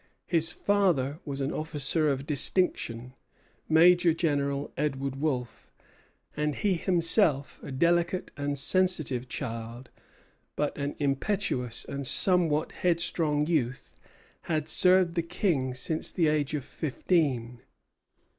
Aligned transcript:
His 0.25 0.51
father 0.51 1.19
was 1.25 1.41
an 1.41 1.51
officer 1.51 2.09
of 2.09 2.25
distinction, 2.25 3.13
Major 3.69 4.15
General 4.15 4.73
Edward 4.75 5.17
Wolfe, 5.17 5.69
and 6.35 6.55
he 6.55 6.73
himself, 6.73 7.59
a 7.61 7.71
delicate 7.71 8.31
and 8.35 8.57
sensitive 8.57 9.29
child, 9.29 9.91
but 10.55 10.75
an 10.75 10.95
impetuous 10.97 11.85
and 11.85 12.07
somewhat 12.07 12.71
headstrong 12.71 13.45
youth, 13.45 13.93
had 14.49 14.67
served 14.67 15.13
the 15.13 15.21
King 15.21 15.75
since 15.75 16.09
the 16.09 16.29
age 16.29 16.55
of 16.55 16.65
fifteen. 16.65 17.61